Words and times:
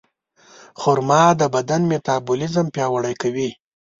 خرما 0.79 1.23
د 1.39 1.41
بدن 1.55 1.81
میتابولیزم 1.91 2.65
پیاوړی 2.75 3.13
کوي. 3.21 3.49